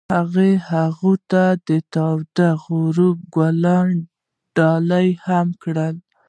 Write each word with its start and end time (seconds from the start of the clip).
هغه 0.15 0.47
هغې 0.69 1.13
ته 1.31 1.43
د 1.67 1.69
تاوده 1.93 2.47
غروب 2.63 3.17
ګلان 3.35 3.87
ډالۍ 4.55 5.09
هم 5.25 5.47
کړل. 5.63 5.95